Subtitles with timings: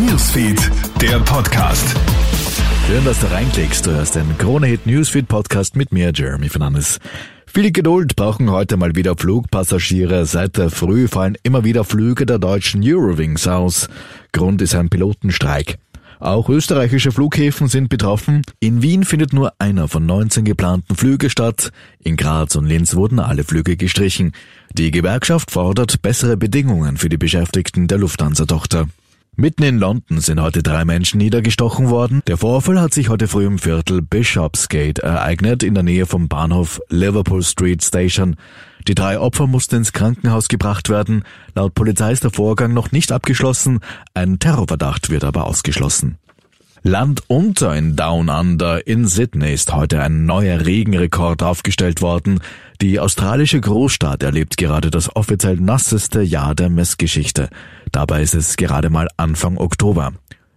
[0.00, 1.96] Newsfeed, der Podcast.
[2.86, 3.86] Schön, dass du reinklickst.
[3.86, 6.98] Du hörst den Krone Hit Newsfeed Podcast mit mir, Jeremy Fernandes.
[7.46, 10.26] Viel Geduld brauchen heute mal wieder Flugpassagiere.
[10.26, 13.88] Seit der Früh fallen immer wieder Flüge der deutschen Eurowings aus.
[14.32, 15.78] Grund ist ein Pilotenstreik.
[16.18, 18.42] Auch österreichische Flughäfen sind betroffen.
[18.60, 21.70] In Wien findet nur einer von 19 geplanten Flüge statt.
[22.02, 24.32] In Graz und Linz wurden alle Flüge gestrichen.
[24.72, 28.86] Die Gewerkschaft fordert bessere Bedingungen für die Beschäftigten der Lufthansa-Tochter.
[29.38, 32.22] Mitten in London sind heute drei Menschen niedergestochen worden.
[32.26, 36.80] Der Vorfall hat sich heute früh im Viertel Bishopsgate ereignet, in der Nähe vom Bahnhof
[36.88, 38.36] Liverpool Street Station.
[38.88, 41.22] Die drei Opfer mussten ins Krankenhaus gebracht werden.
[41.54, 43.80] Laut Polizei ist der Vorgang noch nicht abgeschlossen.
[44.14, 46.16] Ein Terrorverdacht wird aber ausgeschlossen.
[46.86, 52.38] Land unter in Down Under in Sydney ist heute ein neuer Regenrekord aufgestellt worden.
[52.80, 57.50] Die australische Großstadt erlebt gerade das offiziell nasseste Jahr der Messgeschichte.
[57.90, 60.12] Dabei ist es gerade mal Anfang Oktober.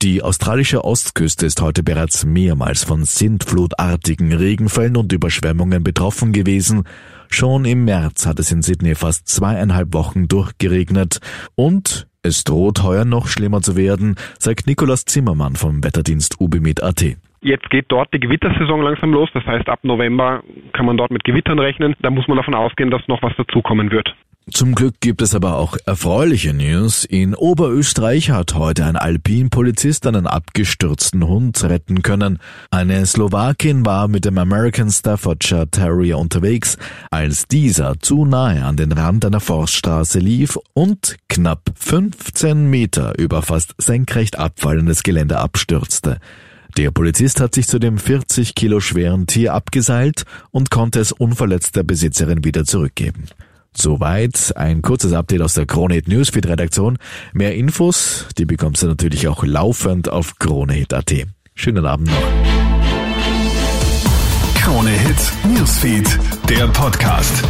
[0.00, 6.84] Die australische Ostküste ist heute bereits mehrmals von sintflutartigen Regenfällen und Überschwemmungen betroffen gewesen.
[7.30, 11.18] Schon im März hat es in Sydney fast zweieinhalb Wochen durchgeregnet
[11.56, 17.16] und es droht heuer noch schlimmer zu werden, sagt Nikolaus Zimmermann vom Wetterdienst UBMIT.at.
[17.40, 19.28] Jetzt geht dort die Gewittersaison langsam los.
[19.34, 21.96] Das heißt, ab November kann man dort mit Gewittern rechnen.
[22.00, 24.14] Da muss man davon ausgehen, dass noch was dazukommen wird.
[24.50, 27.04] Zum Glück gibt es aber auch erfreuliche News.
[27.04, 32.40] In Oberösterreich hat heute ein Alpinpolizist einen abgestürzten Hund retten können.
[32.68, 36.76] Eine Slowakin war mit dem American Staffordshire Terrier unterwegs,
[37.12, 43.42] als dieser zu nahe an den Rand einer Forststraße lief und knapp 15 Meter über
[43.42, 46.18] fast senkrecht abfallendes Gelände abstürzte.
[46.76, 51.76] Der Polizist hat sich zu dem 40 Kilo schweren Tier abgeseilt und konnte es unverletzt
[51.76, 53.26] der Besitzerin wieder zurückgeben.
[53.74, 56.98] Soweit ein kurzes Update aus der Kronehit Newsfeed Redaktion.
[57.32, 61.12] Mehr Infos, die bekommst du natürlich auch laufend auf kronehit.at.
[61.54, 62.52] Schönen Abend noch.
[64.62, 66.18] Krone Hit Newsfeed,
[66.48, 67.42] der Podcast.